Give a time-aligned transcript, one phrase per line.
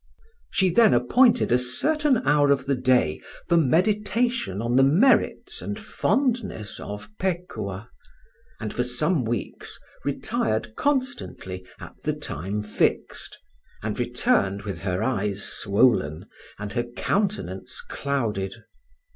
[0.49, 5.77] She then appointed a certain hour of the day for meditation on the merits and
[5.77, 7.87] fondness of Pekuah,
[8.59, 13.37] and for some weeks retired constantly at the time fixed,
[13.83, 16.25] and returned with her eyes swollen
[16.57, 18.55] and her countenance clouded.